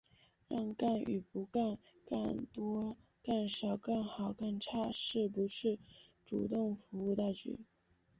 [0.47, 5.77] 让干与不干、干多干少、干好干差、是不是
[6.25, 7.59] 主动服务大局、